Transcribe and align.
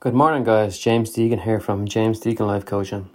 Good 0.00 0.14
morning, 0.14 0.44
guys. 0.44 0.78
James 0.78 1.10
Deegan 1.10 1.42
here 1.42 1.58
from 1.58 1.84
James 1.84 2.20
Deegan 2.20 2.46
Life 2.46 2.64
Coaching. 2.64 3.10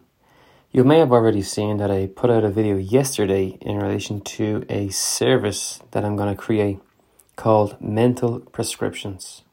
You 0.70 0.84
may 0.84 1.00
have 1.00 1.14
already 1.14 1.42
seen 1.42 1.78
that 1.78 1.90
I 1.90 2.08
put 2.08 2.30
out 2.30 2.44
a 2.44 2.50
video 2.50 2.76
yesterday 2.76 3.58
in 3.62 3.78
relation 3.78 4.20
to 4.20 4.66
a 4.68 4.90
service 4.90 5.80
that 5.92 6.04
I'm 6.04 6.18
going 6.18 6.28
to 6.28 6.36
create 6.36 6.80
called 7.38 7.80
Mental 7.80 8.42
Prescriptions. 8.42 9.44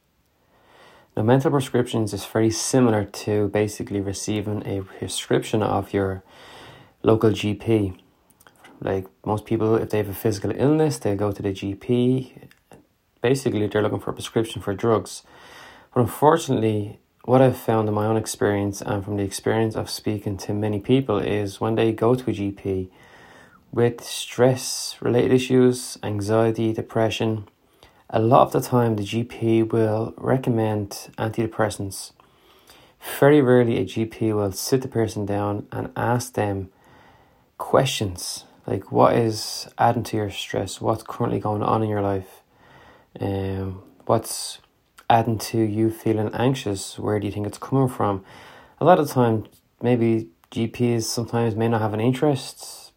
Now, 1.17 1.23
mental 1.23 1.53
prescriptions 1.53 2.13
is 2.13 2.25
very 2.27 2.51
similar 2.51 3.05
to 3.05 3.47
basically 3.47 4.01
receiving 4.01 4.67
a 4.67 4.83
prescription 4.83 5.63
of 5.63 5.93
your 5.93 6.25
local 7.05 7.31
GP. 7.31 7.97
Like 8.81 9.07
most 9.25 9.45
people, 9.45 9.77
if 9.77 9.91
they 9.91 9.99
have 9.99 10.09
a 10.09 10.15
physical 10.15 10.51
illness, 10.57 10.99
they 10.99 11.15
go 11.15 11.31
to 11.31 11.43
the 11.43 11.53
GP. 11.53 12.49
Basically, 13.23 13.69
they're 13.69 13.83
looking 13.83 14.01
for 14.01 14.11
a 14.11 14.15
prescription 14.15 14.61
for 14.61 14.75
drugs. 14.75 15.23
But 15.95 16.01
unfortunately, 16.01 17.00
what 17.25 17.43
I've 17.43 17.57
found 17.57 17.89
in 17.89 17.95
my 17.95 18.07
own 18.07 18.17
experience 18.17 18.81
and 18.81 19.05
from 19.05 19.17
the 19.17 19.23
experience 19.23 19.77
of 19.77 19.91
speaking 19.91 20.37
to 20.39 20.55
many 20.55 20.81
people 20.81 21.19
is 21.19 21.61
when 21.61 21.75
they 21.75 21.93
go 21.93 22.15
to 22.15 22.31
a 22.31 22.35
GP 22.35 22.89
with 23.73 24.03
stress 24.03 24.97
related 25.01 25.33
issues, 25.33 25.99
anxiety, 26.03 26.73
depression, 26.73 27.47
a 28.09 28.19
lot 28.21 28.43
of 28.43 28.53
the 28.53 28.61
time 28.61 28.97
the 28.97 29.05
GP 29.05 29.71
will 29.71 30.15
recommend 30.17 31.11
antidepressants. 31.19 32.13
Very 33.19 33.41
rarely 33.41 33.79
a 33.79 33.85
GP 33.85 34.35
will 34.35 34.53
sit 34.53 34.83
the 34.83 34.89
person 34.89 35.25
down 35.25 35.67
and 35.71 35.93
ask 35.97 36.35
them 36.35 36.71
questions 37.59 38.45
like 38.67 38.91
what 38.93 39.15
is 39.15 39.69
adding 39.79 40.03
to 40.05 40.17
your 40.17 40.31
stress, 40.31 40.81
what's 40.81 41.03
currently 41.03 41.39
going 41.39 41.63
on 41.63 41.83
in 41.83 41.89
your 41.89 42.03
life, 42.03 42.43
um, 43.21 43.83
what's 44.07 44.59
adding 45.11 45.37
to 45.37 45.59
you 45.59 45.91
feeling 45.91 46.31
anxious, 46.33 46.99
where 46.99 47.19
do 47.19 47.27
you 47.27 47.33
think 47.33 47.47
it's 47.47 47.59
coming 47.59 47.89
from? 47.89 48.25
A 48.81 48.85
lot 48.85 48.99
of 48.99 49.09
the 49.09 49.13
time, 49.13 49.45
maybe 49.83 50.29
GPs 50.53 51.03
sometimes 51.03 51.57
may 51.57 51.69
not 51.69 51.81
have 51.81 51.93
an 51.93 52.01
interest. 52.01 52.93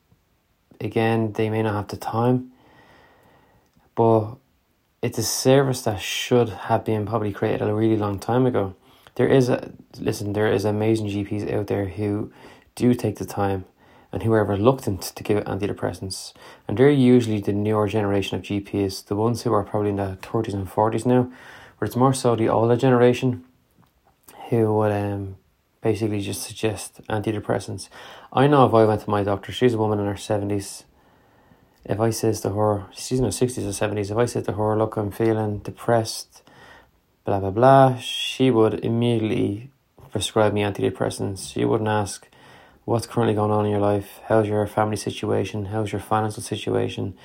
Again, 0.79 1.33
they 1.33 1.49
may 1.49 1.63
not 1.63 1.73
have 1.73 1.87
the 1.87 1.97
time. 1.97 2.51
But 3.95 4.35
it's 5.01 5.17
a 5.17 5.23
service 5.23 5.81
that 5.81 5.99
should 5.99 6.49
have 6.49 6.85
been 6.85 7.05
probably 7.05 7.33
created 7.33 7.67
a 7.67 7.73
really 7.73 7.97
long 7.97 8.19
time 8.19 8.45
ago. 8.45 8.75
There 9.15 9.27
is 9.27 9.49
a 9.49 9.71
listen, 9.99 10.33
there 10.33 10.51
is 10.51 10.65
amazing 10.65 11.07
GPs 11.07 11.51
out 11.51 11.67
there 11.67 11.85
who 11.85 12.31
do 12.75 12.93
take 12.93 13.17
the 13.17 13.25
time 13.25 13.65
and 14.11 14.23
who 14.23 14.31
are 14.31 14.45
reluctant 14.45 15.01
to 15.01 15.23
give 15.23 15.43
antidepressants. 15.43 16.33
And 16.67 16.77
they're 16.77 16.89
usually 16.89 17.41
the 17.41 17.53
newer 17.53 17.87
generation 17.87 18.37
of 18.37 18.43
GPs, 18.43 19.05
the 19.05 19.15
ones 19.15 19.41
who 19.41 19.53
are 19.53 19.63
probably 19.63 19.89
in 19.89 19.95
their 19.97 20.15
30s 20.15 20.53
and 20.53 20.67
40s 20.67 21.05
now, 21.05 21.31
it's 21.83 21.95
more 21.95 22.13
so 22.13 22.35
the 22.35 22.49
older 22.49 22.75
generation 22.75 23.43
who 24.49 24.73
would 24.75 24.91
um, 24.91 25.35
basically 25.81 26.21
just 26.21 26.43
suggest 26.43 27.01
antidepressants. 27.09 27.89
I 28.31 28.47
know 28.47 28.65
if 28.65 28.73
I 28.73 28.85
went 28.85 29.01
to 29.01 29.09
my 29.09 29.23
doctor, 29.23 29.51
she's 29.51 29.73
a 29.73 29.77
woman 29.77 29.99
in 29.99 30.05
her 30.05 30.13
70s, 30.13 30.83
if 31.85 31.99
I 31.99 32.11
says 32.11 32.39
to 32.41 32.51
her, 32.51 32.85
she's 32.93 33.19
in 33.19 33.25
her 33.25 33.31
sixties 33.31 33.65
or 33.65 33.73
seventies, 33.73 34.09
if 34.09 34.17
I 34.17 34.25
said 34.25 34.45
to 34.45 34.53
her, 34.53 34.77
look, 34.77 34.95
I'm 34.95 35.11
feeling 35.11 35.59
depressed, 35.59 36.41
blah 37.25 37.39
blah 37.39 37.51
blah, 37.51 37.97
she 37.97 38.49
would 38.51 38.85
immediately 38.85 39.69
prescribe 40.11 40.53
me 40.53 40.61
antidepressants. 40.61 41.51
She 41.51 41.65
wouldn't 41.65 41.89
ask 41.89 42.27
what's 42.85 43.07
currently 43.07 43.35
going 43.35 43.51
on 43.51 43.65
in 43.65 43.71
your 43.71 43.81
life, 43.81 44.21
how's 44.27 44.47
your 44.47 44.65
family 44.67 44.95
situation, 44.95 45.65
how's 45.65 45.91
your 45.91 46.01
financial 46.01 46.41
situation. 46.41 47.15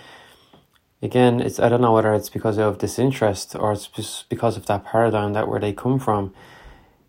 Again, 1.00 1.40
it's 1.40 1.60
I 1.60 1.68
don't 1.68 1.80
know 1.80 1.92
whether 1.92 2.12
it's 2.12 2.28
because 2.28 2.58
of 2.58 2.78
disinterest 2.78 3.54
or 3.54 3.72
it's 3.72 3.86
just 3.86 4.28
because 4.28 4.56
of 4.56 4.66
that 4.66 4.84
paradigm 4.84 5.32
that 5.32 5.46
where 5.46 5.60
they 5.60 5.72
come 5.72 5.98
from. 6.00 6.34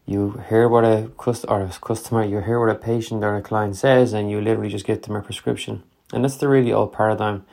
You 0.05 0.43
hear 0.49 0.67
what 0.67 0.83
a 0.83 1.11
customer 1.17 1.63
a 1.63 1.69
customer, 1.69 2.23
you 2.23 2.41
hear 2.41 2.59
what 2.59 2.69
a 2.69 2.75
patient 2.75 3.23
or 3.23 3.35
a 3.35 3.41
client 3.41 3.75
says, 3.75 4.13
and 4.13 4.29
you 4.29 4.41
literally 4.41 4.69
just 4.69 4.85
give 4.85 5.01
them 5.01 5.15
a 5.15 5.21
prescription. 5.21 5.83
And 6.13 6.23
that's 6.23 6.37
the 6.37 6.47
really 6.47 6.71
old 6.71 6.93
paradigm. 6.93 7.45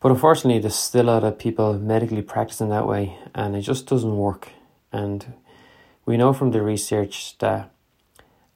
But 0.00 0.10
unfortunately, 0.10 0.60
there's 0.60 0.74
still 0.74 1.08
a 1.08 1.12
lot 1.12 1.24
of 1.24 1.38
people 1.38 1.78
medically 1.78 2.20
practicing 2.20 2.68
that 2.68 2.86
way, 2.86 3.16
and 3.34 3.56
it 3.56 3.62
just 3.62 3.86
doesn't 3.86 4.16
work. 4.16 4.50
And 4.92 5.34
we 6.04 6.18
know 6.18 6.34
from 6.34 6.50
the 6.50 6.60
research 6.60 7.38
that 7.38 7.70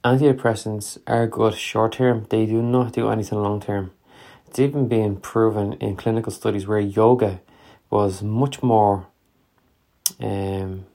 antidepressants 0.05 0.99
are 1.07 1.27
good 1.27 1.55
short 1.55 1.93
term, 1.93 2.27
they 2.29 2.45
do 2.45 2.61
not 2.61 2.93
do 2.93 3.09
anything 3.09 3.43
long 3.43 3.61
term. 3.63 3.93
It's 4.49 4.59
even 4.59 4.89
been 4.89 5.17
proven 5.17 5.75
in 5.75 5.97
clinical 5.97 6.33
studies 6.33 6.67
where 6.67 6.81
yoga 6.81 7.41
was 7.91 8.23
much 8.23 8.63
more 8.63 9.07
um, 10.21 10.87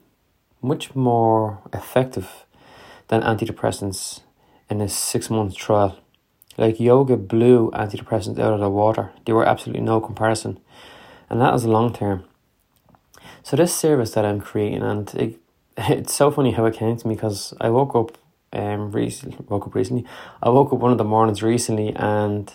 much 0.59 0.96
more 0.96 1.62
effective 1.72 2.46
than 3.09 3.22
antidepressants 3.22 4.22
in 4.72 4.81
a 4.81 4.90
six 4.90 5.30
month 5.30 5.56
trial. 5.56 6.00
Like 6.58 6.80
yoga 6.80 7.16
blew 7.16 7.69
antidepressants 7.72 8.40
out 8.40 8.53
of 8.53 8.59
the 8.59 8.69
water. 8.69 9.12
They 9.25 9.34
were 9.34 9.46
absolutely 9.46 9.84
no 9.84 10.02
comparison. 10.02 10.59
And 11.30 11.40
that 11.40 11.53
was 11.53 11.66
long 11.66 11.94
term. 11.94 12.24
So 13.44 13.56
this 13.56 13.75
service 13.75 14.12
that 14.16 14.25
I'm 14.25 14.41
creating 14.41 14.81
and 14.81 15.14
it, 15.14 15.40
it's 15.78 16.16
so 16.16 16.31
funny 16.31 16.53
how 16.53 16.66
it 16.66 16.74
came 16.74 16.97
to 16.97 17.08
me 17.08 17.14
because 17.14 17.53
I 17.62 17.70
woke 17.70 17.94
up 17.94 18.18
um 18.52 18.91
recently 18.91 19.38
woke 19.47 19.68
up 19.68 19.75
recently. 19.75 20.06
I 20.41 20.50
woke 20.50 20.74
up 20.74 20.80
one 20.80 20.91
of 20.91 20.97
the 20.97 21.03
mornings 21.03 21.44
recently 21.44 21.94
and 21.96 22.52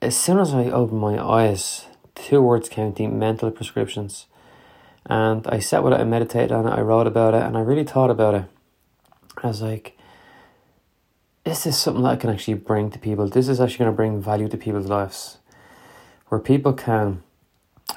as 0.00 0.16
soon 0.16 0.38
as 0.38 0.54
I 0.54 0.70
opened 0.70 1.00
my 1.00 1.22
eyes, 1.22 1.86
two 2.14 2.40
words 2.40 2.68
came 2.68 2.92
to 2.92 3.02
me, 3.02 3.08
mental 3.08 3.50
prescriptions. 3.50 4.26
And 5.06 5.46
I 5.46 5.58
sat 5.58 5.82
with 5.82 5.92
it, 5.92 6.00
I 6.00 6.04
meditated 6.04 6.52
on 6.52 6.66
it, 6.66 6.70
I 6.70 6.80
wrote 6.80 7.06
about 7.06 7.34
it, 7.34 7.42
and 7.42 7.56
I 7.56 7.60
really 7.60 7.84
thought 7.84 8.10
about 8.10 8.34
it. 8.34 8.44
I 9.42 9.46
was 9.48 9.62
like, 9.62 9.96
is 11.44 11.64
this 11.64 11.66
is 11.66 11.78
something 11.78 12.02
that 12.02 12.10
I 12.10 12.16
can 12.16 12.30
actually 12.30 12.54
bring 12.54 12.90
to 12.90 12.98
people. 12.98 13.26
This 13.26 13.48
is 13.48 13.60
actually 13.60 13.78
going 13.78 13.92
to 13.92 13.96
bring 13.96 14.20
value 14.20 14.48
to 14.48 14.56
people's 14.56 14.86
lives. 14.86 15.38
Where 16.28 16.40
people 16.40 16.74
can 16.74 17.22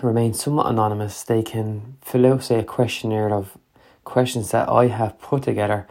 remain 0.01 0.33
somewhat 0.33 0.67
anonymous, 0.67 1.23
they 1.23 1.43
can 1.43 1.97
fill 2.01 2.25
out, 2.25 2.43
say, 2.43 2.59
a 2.59 2.63
questionnaire 2.63 3.33
of 3.33 3.57
questions 4.05 4.51
that 4.51 4.69
I 4.69 4.87
have 4.87 5.19
put 5.19 5.43
together. 5.43 5.85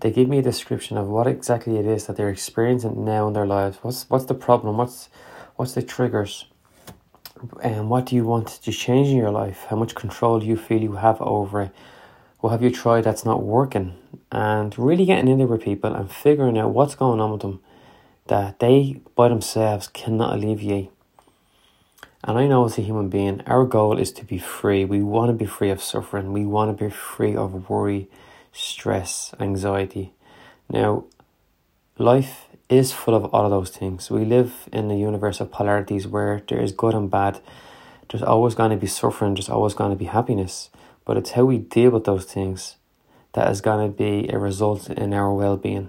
They 0.00 0.10
give 0.10 0.28
me 0.28 0.38
a 0.38 0.42
description 0.42 0.96
of 0.96 1.08
what 1.08 1.26
exactly 1.26 1.76
it 1.76 1.84
is 1.84 2.06
that 2.06 2.16
they're 2.16 2.30
experiencing 2.30 3.04
now 3.04 3.26
in 3.26 3.34
their 3.34 3.46
lives. 3.46 3.78
What's 3.82 4.08
what's 4.08 4.24
the 4.26 4.34
problem? 4.34 4.78
What's 4.78 5.08
what's 5.56 5.74
the 5.74 5.82
triggers? 5.82 6.46
And 7.62 7.88
what 7.88 8.06
do 8.06 8.16
you 8.16 8.24
want 8.24 8.48
to 8.48 8.72
change 8.72 9.08
in 9.08 9.16
your 9.16 9.30
life? 9.30 9.66
How 9.68 9.76
much 9.76 9.94
control 9.94 10.40
do 10.40 10.46
you 10.46 10.56
feel 10.56 10.82
you 10.82 10.96
have 10.96 11.20
over 11.22 11.62
it? 11.62 11.70
What 12.40 12.50
have 12.50 12.62
you 12.62 12.70
tried 12.70 13.04
that's 13.04 13.24
not 13.24 13.42
working? 13.42 13.94
And 14.32 14.78
really 14.78 15.04
getting 15.04 15.28
in 15.28 15.38
there 15.38 15.46
with 15.46 15.62
people 15.62 15.94
and 15.94 16.10
figuring 16.10 16.58
out 16.58 16.72
what's 16.72 16.94
going 16.94 17.20
on 17.20 17.32
with 17.32 17.42
them 17.42 17.60
that 18.26 18.60
they 18.60 19.00
by 19.16 19.28
themselves 19.28 19.88
cannot 19.88 20.34
alleviate. 20.34 20.90
And 22.22 22.38
I 22.38 22.46
know 22.46 22.66
as 22.66 22.78
a 22.78 22.82
human 22.82 23.08
being, 23.08 23.40
our 23.46 23.64
goal 23.64 23.98
is 23.98 24.12
to 24.12 24.24
be 24.24 24.38
free. 24.38 24.84
We 24.84 25.02
want 25.02 25.30
to 25.30 25.32
be 25.32 25.46
free 25.46 25.70
of 25.70 25.82
suffering. 25.82 26.32
We 26.32 26.44
want 26.44 26.76
to 26.76 26.84
be 26.84 26.90
free 26.90 27.34
of 27.34 27.68
worry, 27.70 28.08
stress, 28.52 29.34
anxiety. 29.40 30.12
Now, 30.68 31.06
life 31.98 32.46
is 32.70 32.92
full 32.92 33.14
of 33.14 33.24
all 33.26 33.44
of 33.44 33.50
those 33.50 33.70
things. 33.70 34.10
We 34.10 34.24
live 34.24 34.68
in 34.72 34.90
a 34.90 34.96
universe 34.96 35.40
of 35.40 35.50
polarities 35.50 36.06
where 36.06 36.42
there 36.48 36.60
is 36.60 36.72
good 36.72 36.94
and 36.94 37.10
bad. 37.10 37.40
There's 38.08 38.22
always 38.22 38.54
going 38.54 38.70
to 38.70 38.76
be 38.76 38.86
suffering, 38.86 39.34
there's 39.34 39.48
always 39.48 39.74
going 39.74 39.90
to 39.90 39.96
be 39.96 40.06
happiness 40.06 40.70
but 41.10 41.16
it's 41.16 41.32
how 41.32 41.44
we 41.44 41.58
deal 41.58 41.90
with 41.90 42.04
those 42.04 42.24
things 42.24 42.76
that 43.32 43.50
is 43.50 43.60
going 43.60 43.84
to 43.84 43.92
be 43.92 44.28
a 44.28 44.38
result 44.38 44.88
in 44.90 45.12
our 45.12 45.34
well 45.34 45.56
being. 45.56 45.88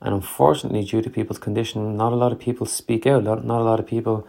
And 0.00 0.14
unfortunately, 0.14 0.84
due 0.84 1.02
to 1.02 1.10
people's 1.10 1.40
condition, 1.40 1.96
not 1.96 2.12
a 2.12 2.16
lot 2.16 2.30
of 2.30 2.38
people 2.38 2.66
speak 2.66 3.04
out, 3.04 3.24
not, 3.24 3.44
not 3.44 3.60
a 3.60 3.64
lot 3.64 3.80
of 3.80 3.88
people 3.88 4.24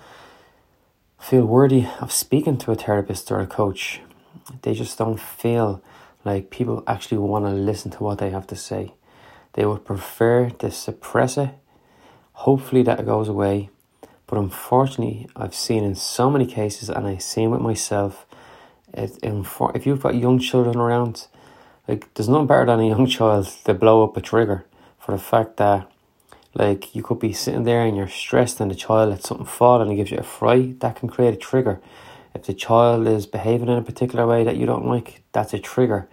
feel 1.20 1.46
worthy 1.46 1.86
of 2.00 2.12
speaking 2.12 2.58
to 2.58 2.72
a 2.72 2.76
therapist 2.76 3.32
or 3.32 3.42
a 3.42 3.46
coach. 3.46 4.02
They 4.64 4.74
just 4.74 4.98
don't 4.98 5.20
feel 5.20 5.84
like 6.26 6.50
people 6.50 6.84
actually 6.88 7.20
want 7.20 7.46
to 7.46 7.52
listen 7.52 7.92
to 7.92 8.04
what 8.04 8.18
they 8.18 8.32
have 8.32 8.48
to 8.48 8.56
say. 8.56 8.94
They 9.54 9.66
would 9.66 9.86
prefer 9.86 10.50
to 10.50 10.72
suppress 10.72 11.38
it. 11.38 11.50
Hopefully, 12.34 12.84
that 12.84 13.06
goes 13.06 13.28
away. 13.28 13.70
But 14.28 14.38
unfortunately, 14.40 15.28
I've 15.36 15.56
seen 15.56 15.84
in 15.84 15.96
so 15.96 16.30
many 16.30 16.46
cases, 16.46 16.90
and 16.90 17.08
I've 17.08 17.22
seen 17.22 17.52
with 17.52 17.62
myself, 17.62 18.26
it, 18.94 19.20
if 19.22 19.86
you've 19.86 20.02
got 20.02 20.16
young 20.16 20.40
children 20.40 20.78
around, 20.78 21.28
like 21.88 22.14
there's 22.14 22.30
nothing 22.30 22.48
better 22.48 22.66
than 22.66 22.80
a 22.80 22.88
young 22.88 23.08
child 23.08 23.48
to 23.66 23.74
blow 23.74 24.04
up 24.04 24.18
a 24.18 24.22
trigger 24.22 24.66
for 25.00 25.12
the 25.12 25.22
fact 25.22 25.58
that 25.58 25.90
like 26.54 26.96
you 26.96 27.02
could 27.02 27.20
be 27.20 27.34
sitting 27.34 27.64
there 27.64 27.84
and 27.84 27.98
you're 27.98 28.08
stressed 28.08 28.60
and 28.60 28.70
the 28.70 28.76
child 28.76 29.10
lets 29.10 29.28
something 29.28 29.46
fall 29.46 29.82
and 29.82 29.92
it 29.92 29.96
gives 29.96 30.12
you 30.12 30.18
a 30.18 30.24
fright, 30.24 30.80
that 30.82 30.96
can 30.96 31.10
create 31.10 31.34
a 31.34 31.38
trigger. 31.38 31.82
If 32.36 32.44
the 32.44 32.54
child 32.54 33.08
is 33.08 33.26
behaving 33.26 33.70
in 33.70 33.78
a 33.78 33.82
particular 33.82 34.26
way 34.26 34.44
that 34.44 34.58
you 34.58 34.66
don't 34.66 34.86
like, 34.86 35.24
that's 35.32 35.54
a 35.54 35.60
trigger. 35.60 36.08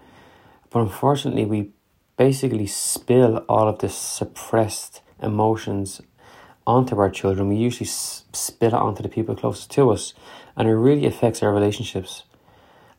But 0.70 0.80
unfortunately, 0.80 1.44
we 1.44 1.70
basically 2.16 2.66
spill 2.66 3.38
all 3.48 3.68
of 3.68 3.78
the 3.78 3.88
suppressed 3.88 5.02
emotions 5.22 6.00
onto 6.70 6.98
our 6.98 7.10
children. 7.10 7.48
We 7.48 7.56
usually 7.56 7.86
spill 7.86 8.68
it 8.68 8.74
onto 8.74 9.02
the 9.02 9.08
people 9.08 9.34
closest 9.34 9.70
to 9.72 9.90
us, 9.90 10.14
and 10.56 10.68
it 10.68 10.74
really 10.74 11.06
affects 11.06 11.42
our 11.42 11.52
relationships. 11.52 12.24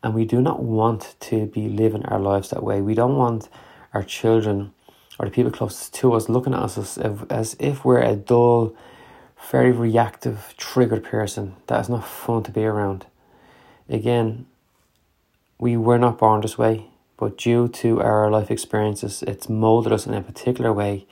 And 0.03 0.13
we 0.13 0.25
do 0.25 0.41
not 0.41 0.61
want 0.61 1.15
to 1.21 1.45
be 1.45 1.69
living 1.69 2.05
our 2.05 2.19
lives 2.19 2.49
that 2.49 2.63
way. 2.63 2.81
We 2.81 2.95
don't 2.95 3.15
want 3.15 3.49
our 3.93 4.03
children, 4.03 4.73
or 5.17 5.25
the 5.25 5.31
people 5.31 5.51
closest 5.51 5.93
to 5.95 6.13
us 6.13 6.27
looking 6.27 6.53
at 6.53 6.59
us 6.59 6.77
as, 6.77 7.23
as 7.29 7.55
if 7.59 7.85
we're 7.85 8.01
a 8.01 8.15
dull, 8.15 8.75
very 9.49 9.71
reactive, 9.71 10.53
triggered 10.57 11.03
person 11.03 11.55
that 11.67 11.79
is 11.81 11.89
not 11.89 12.05
fun 12.05 12.43
to 12.43 12.51
be 12.51 12.65
around. 12.65 13.05
Again, 13.89 14.47
we 15.59 15.77
were 15.77 15.99
not 15.99 16.17
born 16.17 16.41
this 16.41 16.57
way, 16.57 16.87
but 17.17 17.37
due 17.37 17.67
to 17.67 18.01
our 18.01 18.29
life 18.31 18.49
experiences, 18.49 19.23
it's 19.23 19.47
molded 19.47 19.93
us 19.93 20.07
in 20.07 20.13
a 20.13 20.21
particular 20.21 20.73
way. 20.73 21.05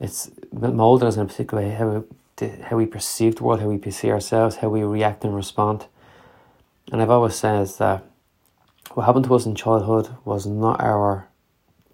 It's 0.00 0.30
molded 0.52 1.08
us 1.08 1.16
in 1.16 1.22
a 1.22 1.26
particular 1.26 1.64
way 1.64 1.70
how 1.70 2.04
we, 2.38 2.48
how 2.62 2.76
we 2.76 2.86
perceive 2.86 3.36
the 3.36 3.44
world, 3.44 3.60
how 3.60 3.68
we 3.68 3.90
see 3.90 4.10
ourselves, 4.10 4.56
how 4.56 4.68
we 4.68 4.82
react 4.82 5.24
and 5.24 5.34
respond. 5.34 5.86
And 6.92 7.02
I've 7.02 7.10
always 7.10 7.34
said 7.34 7.66
that 7.78 8.04
what 8.94 9.04
happened 9.04 9.24
to 9.26 9.34
us 9.34 9.44
in 9.44 9.54
childhood 9.54 10.08
was 10.24 10.46
not 10.46 10.80
our 10.80 11.28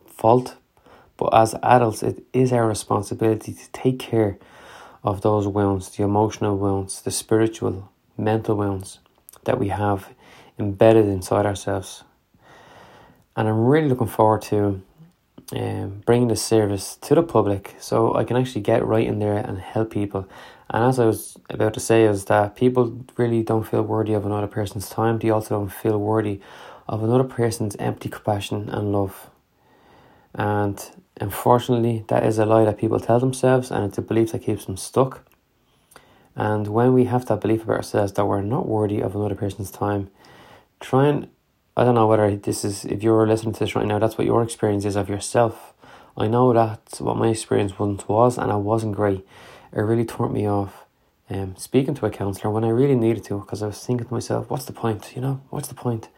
fault, 0.06 0.56
but 1.17 1.35
as 1.35 1.55
adults, 1.62 2.03
it 2.03 2.23
is 2.33 2.53
our 2.53 2.69
responsibility 2.69 3.53
to 3.53 3.71
take 3.73 3.99
care 3.99 4.39
of 5.03 5.23
those 5.23 5.47
wounds, 5.47 5.91
the 5.91 6.03
emotional 6.03 6.56
wounds, 6.56 7.03
the 7.03 7.11
spiritual, 7.11 7.91
mental 8.17 8.56
wounds 8.56 9.01
that 9.45 9.59
we 9.59 9.69
have 9.69 10.15
embedded 10.59 11.06
inside 11.06 11.47
ourselves. 11.47 12.05
And 13.37 13.49
I'm 13.49 13.67
really 13.67 13.89
looking 13.89 14.06
forward 14.06 14.43
to 14.43 14.81
um, 15.52 16.02
bringing 16.06 16.29
this 16.29 16.43
service 16.43 16.96
to 17.02 17.14
the 17.14 17.23
public 17.23 17.76
so 17.79 18.14
I 18.14 18.25
can 18.25 18.37
actually 18.37 18.62
get 18.62 18.85
right 18.85 19.06
in 19.06 19.19
there 19.19 19.37
and 19.37 19.58
help 19.58 19.91
people. 19.91 20.29
And 20.70 20.85
as 20.85 20.99
I 20.99 21.05
was 21.05 21.37
about 21.50 21.75
to 21.75 21.81
say, 21.81 22.05
is 22.05 22.25
that 22.26 22.56
people 22.56 23.05
really 23.17 23.43
don't 23.43 23.69
feel 23.69 23.82
worthy 23.82 24.14
of 24.14 24.25
another 24.25 24.46
person's 24.46 24.88
time, 24.88 25.19
they 25.19 25.31
also 25.31 25.58
don't 25.58 25.73
feel 25.73 25.99
worthy 25.99 26.41
of 26.88 27.02
another 27.02 27.25
person's 27.25 27.76
empty 27.76 28.08
compassion 28.08 28.69
and 28.70 28.93
love. 28.93 29.31
And 30.35 30.82
unfortunately, 31.20 32.05
that 32.08 32.25
is 32.25 32.38
a 32.38 32.46
lie 32.46 32.64
that 32.64 32.79
people 32.79 32.99
tell 32.99 33.20
themselves, 33.20 33.70
and 33.70 33.85
it's 33.85 33.99
a 33.99 34.02
belief 34.02 34.32
that 34.32 34.43
keeps 34.43 34.64
them 34.64 34.76
stuck. 34.76 35.25
And 36.35 36.67
when 36.67 36.93
we 36.93 37.05
have 37.05 37.26
that 37.26 37.41
belief 37.41 37.62
about 37.62 37.76
ourselves 37.76 38.12
that 38.14 38.26
we're 38.26 38.41
not 38.41 38.67
worthy 38.67 39.00
of 39.00 39.14
another 39.14 39.37
person's 39.37 39.70
time, 39.70 40.11
try 40.81 41.06
and 41.06 41.29
I 41.76 41.82
don't 41.82 41.97
know 41.97 42.06
whether 42.06 42.37
this 42.37 42.65
is 42.65 42.85
if 42.85 43.03
you're 43.03 43.26
listening 43.26 43.53
to 43.55 43.61
this 43.61 43.75
right 43.75 43.87
now, 43.87 43.99
that's 43.99 44.17
what 44.17 44.29
your 44.29 44.44
experience 44.44 44.85
is 44.85 44.94
of 44.94 45.09
yourself. 45.09 45.73
I 46.17 46.29
know 46.29 46.53
that's 46.53 47.00
what 47.00 47.17
my 47.17 47.29
experience 47.29 47.76
once 47.79 48.06
was, 48.06 48.38
and 48.38 48.53
I 48.53 48.56
wasn't 48.56 48.94
great. 48.94 49.26
It 49.73 49.81
really 49.81 50.05
turned 50.05 50.32
me 50.32 50.49
off. 50.49 50.85
Um, 51.29 51.56
speaking 51.56 51.94
to 51.97 52.06
a 52.06 52.11
counselor 52.11 52.53
when 52.53 52.62
I 52.62 52.69
really 52.69 52.94
needed 52.94 53.25
to, 53.25 53.41
because 53.41 53.61
I 53.61 53.67
was 53.67 53.85
thinking 53.85 54.06
to 54.06 54.15
myself, 54.15 54.50
"What's 54.50 54.67
the 54.67 54.73
point? 54.73 55.17
You 55.17 55.23
know, 55.23 55.41
what's 55.50 55.67
the 55.67 55.75
point? 55.75 56.09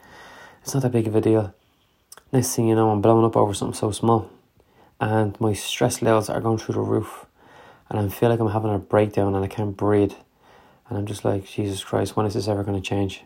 It's 0.63 0.75
not 0.75 0.83
that 0.83 0.93
big 0.93 1.07
of 1.07 1.17
a 1.17 1.23
deal." 1.23 1.55
Next 2.33 2.55
thing 2.55 2.69
you 2.69 2.75
know, 2.75 2.91
I'm 2.91 3.01
blowing 3.01 3.25
up 3.25 3.37
over 3.37 3.55
something 3.55 3.79
so 3.79 3.93
small, 3.93 4.29
and 5.01 5.41
my 5.41 5.55
stress 5.55 6.03
levels 6.03 6.29
are 6.29 6.41
going 6.43 6.59
through 6.59 6.75
the 6.75 6.81
roof, 6.81 7.25
and 7.89 7.99
I 7.99 8.09
feel 8.09 8.29
like 8.29 8.41
I'm 8.41 8.51
having 8.51 8.75
a 8.75 8.79
breakdown 8.79 9.35
and 9.35 9.43
I 9.43 9.49
can't 9.49 9.75
breathe, 9.75 10.13
and 10.89 10.99
I'm 10.99 11.07
just 11.07 11.25
like, 11.25 11.47
Jesus 11.47 11.83
Christ, 11.83 12.15
when 12.15 12.27
is 12.27 12.35
this 12.35 12.49
ever 12.49 12.63
going 12.63 12.81
to 12.81 12.87
change? 12.87 13.25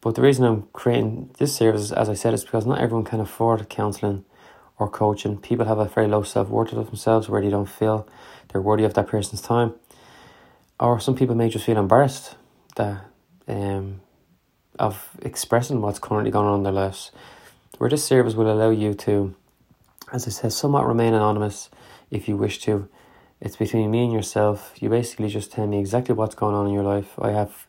But 0.00 0.14
the 0.14 0.22
reason 0.22 0.44
I'm 0.44 0.68
creating 0.72 1.30
this 1.38 1.54
service, 1.54 1.90
as 1.90 2.08
I 2.08 2.14
said, 2.14 2.34
is 2.34 2.44
because 2.44 2.66
not 2.66 2.80
everyone 2.80 3.04
can 3.04 3.20
afford 3.20 3.68
counselling 3.68 4.24
or 4.78 4.88
coaching. 4.88 5.38
People 5.38 5.66
have 5.66 5.78
a 5.78 5.86
very 5.86 6.06
low 6.06 6.22
self 6.22 6.48
worth 6.48 6.72
of 6.72 6.86
themselves 6.86 7.28
where 7.28 7.40
they 7.40 7.50
don't 7.50 7.68
feel 7.68 8.06
they're 8.48 8.60
worthy 8.60 8.84
of 8.84 8.94
that 8.94 9.08
person's 9.08 9.40
time. 9.40 9.74
Or 10.78 11.00
some 11.00 11.16
people 11.16 11.34
may 11.34 11.48
just 11.48 11.64
feel 11.64 11.78
embarrassed 11.78 12.36
that 12.76 13.06
um, 13.48 14.00
of 14.78 15.10
expressing 15.22 15.80
what's 15.80 15.98
currently 15.98 16.30
going 16.30 16.46
on 16.46 16.58
in 16.58 16.62
their 16.64 16.72
lives. 16.72 17.10
Where 17.78 17.90
this 17.90 18.04
service 18.04 18.34
will 18.34 18.50
allow 18.50 18.70
you 18.70 18.94
to, 18.94 19.34
as 20.12 20.26
I 20.26 20.30
said, 20.30 20.52
somewhat 20.52 20.86
remain 20.86 21.14
anonymous 21.14 21.70
if 22.10 22.28
you 22.28 22.36
wish 22.36 22.58
to. 22.60 22.88
It's 23.40 23.56
between 23.56 23.90
me 23.90 24.04
and 24.04 24.12
yourself. 24.12 24.74
You 24.80 24.88
basically 24.88 25.28
just 25.28 25.52
tell 25.52 25.66
me 25.66 25.78
exactly 25.78 26.14
what's 26.14 26.34
going 26.34 26.54
on 26.54 26.66
in 26.66 26.72
your 26.72 26.84
life. 26.84 27.18
I 27.18 27.32
have 27.32 27.65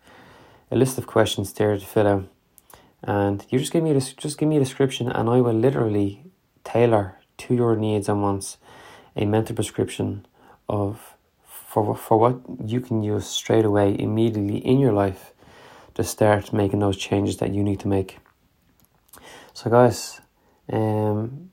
a 0.72 0.76
list 0.76 0.98
of 0.98 1.08
questions 1.08 1.54
there 1.54 1.78
to 1.78 1.86
fill 1.86 2.08
out, 2.08 2.28
and 3.04 3.46
you 3.50 3.60
just 3.60 3.72
give 3.72 3.84
me 3.84 3.94
just 3.94 4.38
give 4.38 4.50
me 4.50 4.58
a 4.58 4.60
description, 4.60 5.12
and 5.12 5.30
I 5.30 5.42
will 5.42 5.54
literally 5.54 6.24
tailor 6.64 7.20
to 7.38 7.54
your 7.54 7.76
needs 7.76 8.10
and 8.10 8.22
wants 8.22 8.58
a 9.16 9.26
mental 9.26 9.56
prescription 9.56 10.26
of 10.68 11.16
for 11.44 11.96
for 11.96 12.18
what 12.18 12.42
you 12.66 12.82
can 12.82 13.04
use 13.04 13.28
straight 13.28 13.66
away 13.66 13.96
immediately 13.98 14.58
in 14.58 14.80
your 14.80 14.94
life 14.94 15.34
to 15.94 16.04
start 16.04 16.54
making 16.54 16.80
those 16.80 16.98
changes 16.98 17.38
that 17.38 17.54
you 17.54 17.64
need 17.64 17.80
to 17.80 17.88
make. 17.88 18.20
So, 19.54 19.72
guys, 19.72 20.22
um, 20.72 21.50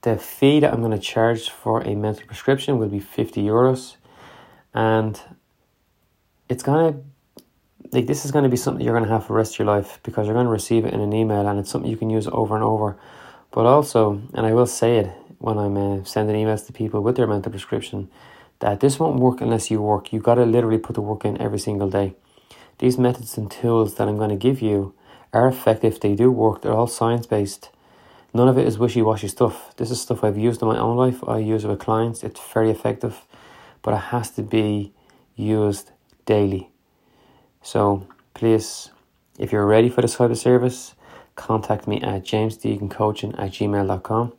the 0.00 0.16
fee 0.16 0.60
that 0.60 0.72
I'm 0.72 0.80
going 0.80 0.98
to 0.98 0.98
charge 0.98 1.50
for 1.50 1.82
a 1.82 1.94
mental 1.94 2.26
prescription 2.26 2.78
will 2.78 2.88
be 2.88 3.00
50 3.00 3.42
euros, 3.42 3.96
and 4.72 5.20
it's 6.48 6.62
going 6.62 6.92
to 6.94 7.00
like 7.92 8.06
this 8.06 8.24
is 8.24 8.30
going 8.30 8.44
to 8.44 8.50
be 8.50 8.56
something 8.56 8.84
you're 8.84 8.94
going 8.94 9.08
to 9.08 9.10
have 9.10 9.26
for 9.26 9.32
the 9.32 9.38
rest 9.38 9.54
of 9.54 9.58
your 9.60 9.66
life 9.66 9.98
because 10.02 10.26
you're 10.26 10.34
going 10.34 10.46
to 10.46 10.52
receive 10.52 10.84
it 10.84 10.94
in 10.94 11.00
an 11.00 11.12
email 11.12 11.46
and 11.46 11.58
it's 11.58 11.70
something 11.70 11.90
you 11.90 11.96
can 11.96 12.10
use 12.10 12.26
over 12.28 12.54
and 12.54 12.64
over. 12.64 12.96
But 13.50 13.66
also, 13.66 14.22
and 14.34 14.46
I 14.46 14.52
will 14.52 14.66
say 14.66 14.98
it 14.98 15.10
when 15.38 15.58
I'm 15.58 15.76
uh, 15.76 16.04
sending 16.04 16.36
emails 16.36 16.66
to 16.66 16.72
people 16.72 17.00
with 17.00 17.16
their 17.16 17.26
mental 17.26 17.50
prescription, 17.50 18.10
that 18.60 18.80
this 18.80 18.98
won't 18.98 19.18
work 19.18 19.40
unless 19.40 19.70
you 19.70 19.80
work. 19.80 20.12
You've 20.12 20.22
got 20.22 20.34
to 20.36 20.44
literally 20.44 20.78
put 20.78 20.94
the 20.94 21.00
work 21.00 21.24
in 21.24 21.40
every 21.40 21.58
single 21.58 21.88
day. 21.88 22.14
These 22.78 22.98
methods 22.98 23.36
and 23.36 23.50
tools 23.50 23.96
that 23.96 24.08
I'm 24.08 24.18
going 24.18 24.30
to 24.30 24.36
give 24.36 24.62
you 24.62 24.94
are 25.32 25.48
effective. 25.48 25.98
They 25.98 26.14
do 26.14 26.30
work. 26.30 26.62
They're 26.62 26.72
all 26.72 26.86
science 26.86 27.26
based. 27.26 27.70
None 28.32 28.48
of 28.48 28.58
it 28.58 28.66
is 28.66 28.78
wishy 28.78 29.02
washy 29.02 29.28
stuff. 29.28 29.74
This 29.76 29.90
is 29.90 30.00
stuff 30.00 30.22
I've 30.22 30.38
used 30.38 30.62
in 30.62 30.68
my 30.68 30.78
own 30.78 30.96
life. 30.96 31.26
I 31.26 31.38
use 31.38 31.64
it 31.64 31.68
with 31.68 31.80
clients. 31.80 32.22
It's 32.22 32.40
very 32.52 32.70
effective, 32.70 33.22
but 33.82 33.94
it 33.94 34.04
has 34.14 34.30
to 34.32 34.42
be 34.42 34.92
used 35.34 35.90
daily. 36.26 36.70
So 37.62 38.06
please, 38.34 38.90
if 39.38 39.52
you're 39.52 39.66
ready 39.66 39.88
for 39.88 40.02
this 40.02 40.16
type 40.16 40.30
of 40.30 40.38
service, 40.38 40.94
contact 41.36 41.86
me 41.86 42.00
at 42.00 42.24
jamesdeegancoaching 42.24 43.38
at 43.38 43.52
gmail.com 43.52 44.32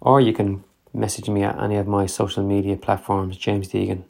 or 0.00 0.20
you 0.20 0.32
can 0.32 0.64
message 0.92 1.28
me 1.28 1.42
at 1.42 1.60
any 1.60 1.76
of 1.76 1.86
my 1.86 2.06
social 2.06 2.42
media 2.42 2.76
platforms, 2.76 3.36
James 3.36 3.68
Deegan. 3.68 4.02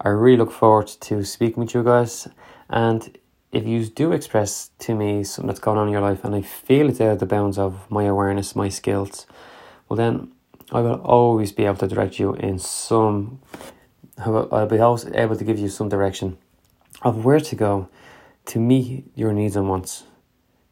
I 0.00 0.08
really 0.08 0.38
look 0.38 0.50
forward 0.50 0.88
to 0.88 1.24
speaking 1.24 1.62
with 1.62 1.74
you 1.74 1.84
guys. 1.84 2.26
And 2.68 3.16
if 3.52 3.66
you 3.66 3.84
do 3.86 4.12
express 4.12 4.70
to 4.80 4.94
me 4.94 5.24
something 5.24 5.48
that's 5.48 5.60
going 5.60 5.78
on 5.78 5.88
in 5.88 5.92
your 5.92 6.02
life 6.02 6.24
and 6.24 6.34
I 6.34 6.42
feel 6.42 6.88
it's 6.88 7.00
out 7.00 7.12
of 7.12 7.18
the 7.18 7.26
bounds 7.26 7.58
of 7.58 7.90
my 7.90 8.04
awareness, 8.04 8.56
my 8.56 8.68
skills, 8.68 9.26
well, 9.88 9.96
then 9.96 10.32
I 10.72 10.80
will 10.80 11.00
always 11.02 11.52
be 11.52 11.66
able 11.66 11.76
to 11.78 11.88
direct 11.88 12.18
you 12.18 12.34
in 12.34 12.58
some, 12.58 13.40
I'll 14.18 14.66
be 14.66 14.78
always 14.78 15.06
able 15.06 15.36
to 15.36 15.44
give 15.44 15.58
you 15.58 15.68
some 15.68 15.88
direction 15.88 16.38
of 17.02 17.24
where 17.24 17.40
to 17.40 17.56
go 17.56 17.88
to 18.46 18.58
meet 18.58 19.10
your 19.14 19.32
needs 19.32 19.56
and 19.56 19.68
wants. 19.68 20.04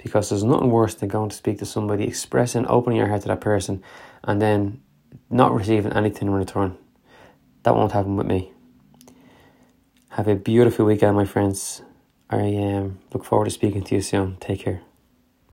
Because 0.03 0.29
there's 0.29 0.45
nothing 0.45 0.71
worse 0.71 0.95
than 0.95 1.09
going 1.09 1.31
to 1.31 1.37
speak 1.37 1.59
to 1.59 1.67
somebody, 1.67 2.05
expressing, 2.05 2.67
opening 2.67 2.99
your 2.99 3.09
heart 3.09 3.23
to 3.23 3.29
that 3.29 3.41
person, 3.41 3.83
and 4.23 4.41
then 4.41 4.81
not 5.31 5.55
receiving 5.55 5.93
anything 5.93 6.29
in 6.29 6.35
return. 6.35 6.77
That 7.65 7.75
won't 7.75 7.93
happen 7.93 8.17
with 8.17 8.27
me. 8.27 8.53
Have 10.11 10.29
a 10.29 10.35
beautiful 10.35 10.87
weekend, 10.87 11.17
my 11.17 11.25
friends. 11.25 11.83
I 12.31 12.55
um, 12.57 12.99
look 13.13 13.25
forward 13.25 13.47
to 13.47 13.51
speaking 13.51 13.83
to 13.83 13.95
you 13.97 14.01
soon. 14.01 14.37
Take 14.41 14.61
care. 14.61 14.83